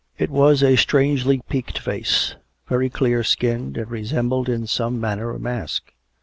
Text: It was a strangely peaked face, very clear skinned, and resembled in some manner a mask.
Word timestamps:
It 0.17 0.31
was 0.31 0.63
a 0.63 0.77
strangely 0.77 1.41
peaked 1.47 1.77
face, 1.77 2.35
very 2.67 2.89
clear 2.89 3.23
skinned, 3.23 3.77
and 3.77 3.91
resembled 3.91 4.49
in 4.49 4.65
some 4.65 4.99
manner 4.99 5.29
a 5.29 5.37
mask. 5.39 5.93